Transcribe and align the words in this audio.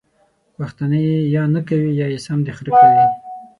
پښتانه 0.57 0.97
ېې 1.07 1.19
یا 1.35 1.43
نکوي 1.53 1.91
یا 2.01 2.07
يې 2.13 2.19
سم 2.25 2.39
د 2.45 2.47
خره 2.57 2.71
کوي! 2.79 3.03